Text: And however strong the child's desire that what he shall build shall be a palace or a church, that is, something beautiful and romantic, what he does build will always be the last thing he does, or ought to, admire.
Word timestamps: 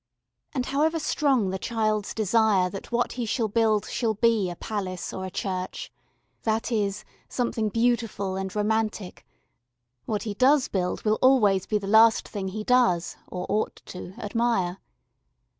And 0.55 0.65
however 0.65 0.97
strong 0.99 1.51
the 1.51 1.59
child's 1.59 2.15
desire 2.15 2.71
that 2.71 2.91
what 2.91 3.11
he 3.11 3.25
shall 3.27 3.47
build 3.47 3.85
shall 3.87 4.15
be 4.15 4.49
a 4.49 4.55
palace 4.55 5.13
or 5.13 5.27
a 5.27 5.29
church, 5.29 5.91
that 6.41 6.71
is, 6.71 7.05
something 7.29 7.69
beautiful 7.69 8.35
and 8.35 8.51
romantic, 8.55 9.27
what 10.07 10.23
he 10.23 10.33
does 10.33 10.69
build 10.69 11.03
will 11.05 11.19
always 11.21 11.67
be 11.67 11.77
the 11.77 11.85
last 11.85 12.27
thing 12.27 12.47
he 12.47 12.63
does, 12.63 13.15
or 13.27 13.45
ought 13.47 13.75
to, 13.85 14.15
admire. 14.17 14.79